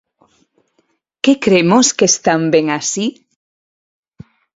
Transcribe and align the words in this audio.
¿Que 1.23 1.33
cremos 1.45 1.87
que 1.97 2.05
están 2.11 2.41
ben 2.53 2.67
así? 2.79 3.05